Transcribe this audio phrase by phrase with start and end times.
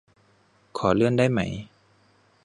[0.77, 1.39] ขอเลื่อนได้ไหม